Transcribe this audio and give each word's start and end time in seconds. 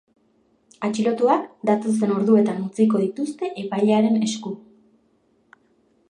Atxilotuak 0.87 1.43
datozen 1.69 2.13
orduetan 2.15 2.63
utziko 2.69 3.01
dituzte 3.03 3.51
epailearen 3.65 4.17
esku. 4.29 4.55